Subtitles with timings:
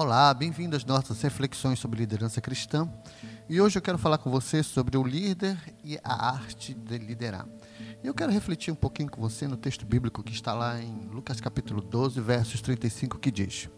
[0.00, 2.88] Olá, bem-vindo às nossas reflexões sobre liderança cristã.
[3.48, 7.48] E hoje eu quero falar com você sobre o líder e a arte de liderar.
[8.04, 11.40] Eu quero refletir um pouquinho com você no texto bíblico que está lá em Lucas
[11.40, 13.68] capítulo 12, versos 35, que diz: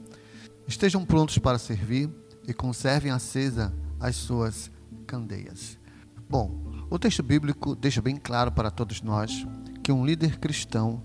[0.69, 2.11] Estejam prontos para servir
[2.47, 4.71] e conservem acesa as suas
[5.07, 5.79] candeias.
[6.29, 9.47] Bom, o texto bíblico deixa bem claro para todos nós
[9.83, 11.03] que um líder cristão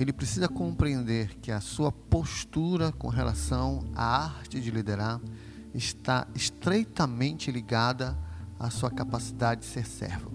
[0.00, 5.20] ele precisa compreender que a sua postura com relação à arte de liderar
[5.74, 8.16] está estreitamente ligada
[8.58, 10.32] à sua capacidade de ser servo.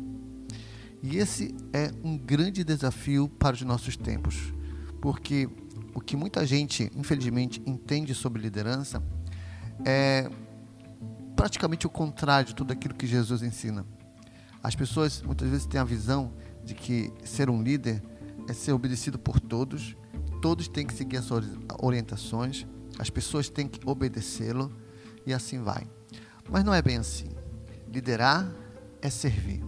[1.02, 4.54] E esse é um grande desafio para os nossos tempos,
[5.02, 5.50] porque
[5.96, 9.02] o que muita gente, infelizmente, entende sobre liderança
[9.84, 10.30] é
[11.36, 13.84] praticamente o contrário de tudo aquilo que Jesus ensina.
[14.62, 18.02] As pessoas muitas vezes têm a visão de que ser um líder
[18.48, 19.96] é ser obedecido por todos,
[20.42, 21.30] todos têm que seguir as
[21.82, 22.66] orientações,
[23.00, 24.72] as pessoas têm que obedecê-lo
[25.26, 25.88] e assim vai.
[26.50, 27.30] Mas não é bem assim.
[27.92, 28.50] Liderar
[29.02, 29.64] é servir.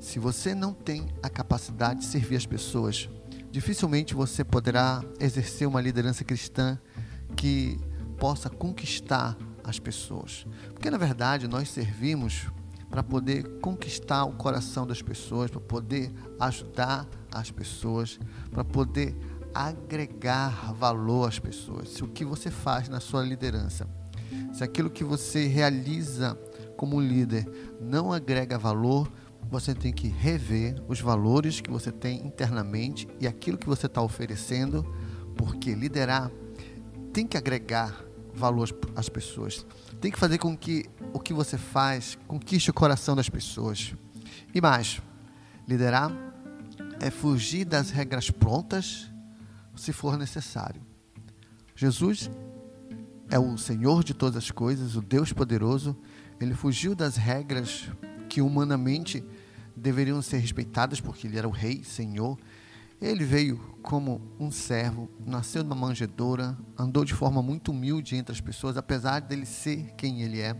[0.00, 3.08] Se você não tem a capacidade de servir as pessoas,
[3.50, 6.78] dificilmente você poderá exercer uma liderança cristã
[7.34, 7.78] que
[8.18, 10.46] possa conquistar as pessoas.
[10.72, 12.46] Porque na verdade nós servimos
[12.96, 18.18] para poder conquistar o coração das pessoas, para poder ajudar as pessoas,
[18.50, 19.14] para poder
[19.52, 21.90] agregar valor às pessoas.
[21.90, 23.86] Se o que você faz na sua liderança,
[24.50, 26.40] se aquilo que você realiza
[26.74, 27.46] como líder
[27.78, 29.12] não agrega valor,
[29.50, 34.00] você tem que rever os valores que você tem internamente e aquilo que você está
[34.00, 34.82] oferecendo,
[35.36, 36.30] porque liderar
[37.12, 37.94] tem que agregar
[38.32, 39.66] valor às pessoas,
[40.00, 43.94] tem que fazer com que o que você faz conquiste o coração das pessoas.
[44.54, 45.00] E mais,
[45.66, 46.12] liderar
[47.00, 49.10] é fugir das regras prontas
[49.74, 50.80] se for necessário.
[51.74, 52.30] Jesus
[53.28, 55.96] é o Senhor de todas as coisas, o Deus poderoso.
[56.40, 57.88] Ele fugiu das regras
[58.28, 59.24] que humanamente
[59.76, 62.38] deveriam ser respeitadas, porque ele era o Rei, Senhor.
[63.00, 68.40] Ele veio como um servo, nasceu numa manjedoura, andou de forma muito humilde entre as
[68.40, 70.56] pessoas, apesar dele ser quem ele é.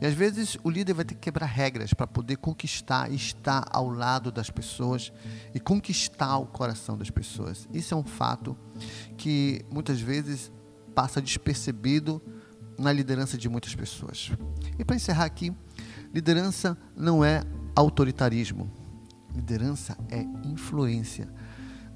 [0.00, 3.64] E às vezes o líder vai ter que quebrar regras para poder conquistar e estar
[3.70, 5.12] ao lado das pessoas
[5.54, 7.68] e conquistar o coração das pessoas.
[7.72, 8.56] Isso é um fato
[9.16, 10.50] que muitas vezes
[10.94, 12.20] passa despercebido
[12.78, 14.32] na liderança de muitas pessoas.
[14.78, 15.52] E para encerrar aqui,
[16.12, 17.44] liderança não é
[17.76, 18.83] autoritarismo.
[19.34, 21.28] Liderança é influência.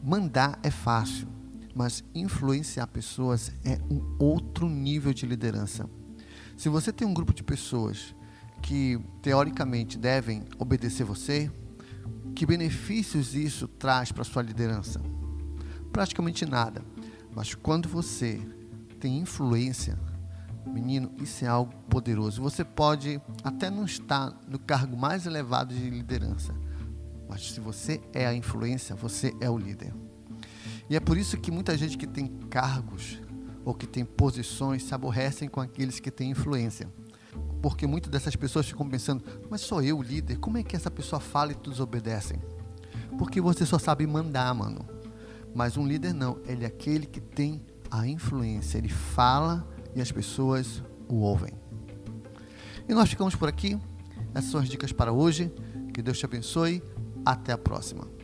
[0.02, 1.28] Mandar é fácil,
[1.74, 5.88] mas influenciar pessoas é um outro nível de liderança.
[6.56, 8.14] Se você tem um grupo de pessoas
[8.60, 11.50] que teoricamente devem obedecer você,
[12.34, 15.00] que benefícios isso traz para sua liderança?
[15.92, 16.82] Praticamente nada.
[17.34, 18.40] Mas quando você
[18.98, 19.98] tem influência,
[20.66, 22.42] menino, isso é algo poderoso.
[22.42, 26.54] Você pode até não estar no cargo mais elevado de liderança,
[27.28, 29.92] mas se você é a influência, você é o líder.
[30.88, 33.20] E é por isso que muita gente que tem cargos
[33.64, 36.90] ou que tem posições se aborrecem com aqueles que têm influência.
[37.60, 40.90] Porque muitas dessas pessoas ficam pensando, mas sou eu o líder, como é que essa
[40.90, 42.40] pessoa fala e todos obedecem?
[43.18, 44.88] Porque você só sabe mandar, mano.
[45.54, 50.10] Mas um líder não, ele é aquele que tem a influência, ele fala e as
[50.12, 51.52] pessoas o ouvem.
[52.88, 53.78] E nós ficamos por aqui.
[54.34, 55.52] Essas são as dicas para hoje.
[55.92, 56.82] Que Deus te abençoe.
[57.28, 58.17] Até a próxima.